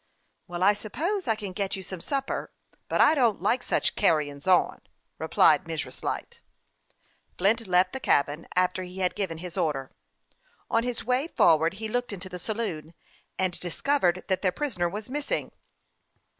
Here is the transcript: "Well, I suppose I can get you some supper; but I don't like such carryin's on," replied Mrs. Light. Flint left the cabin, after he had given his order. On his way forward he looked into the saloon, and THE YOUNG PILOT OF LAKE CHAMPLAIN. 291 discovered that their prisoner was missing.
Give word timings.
"Well, 0.47 0.63
I 0.63 0.73
suppose 0.73 1.27
I 1.27 1.35
can 1.35 1.51
get 1.53 1.75
you 1.75 1.83
some 1.83 2.01
supper; 2.01 2.51
but 2.89 2.99
I 2.99 3.13
don't 3.13 3.39
like 3.39 3.61
such 3.61 3.95
carryin's 3.95 4.47
on," 4.47 4.81
replied 5.19 5.65
Mrs. 5.65 6.01
Light. 6.01 6.41
Flint 7.37 7.67
left 7.67 7.93
the 7.93 7.99
cabin, 7.99 8.47
after 8.55 8.81
he 8.81 8.97
had 8.97 9.13
given 9.13 9.37
his 9.37 9.57
order. 9.57 9.91
On 10.71 10.81
his 10.81 11.03
way 11.05 11.27
forward 11.27 11.75
he 11.75 11.87
looked 11.87 12.11
into 12.11 12.29
the 12.29 12.39
saloon, 12.39 12.95
and 13.37 13.53
THE 13.53 13.59
YOUNG 13.59 13.59
PILOT 13.59 13.59
OF 13.59 13.61
LAKE 13.61 13.61
CHAMPLAIN. 13.61 13.61
291 13.61 13.69
discovered 13.69 14.23
that 14.27 14.41
their 14.41 14.51
prisoner 14.51 14.89
was 14.89 15.09
missing. 15.11 15.51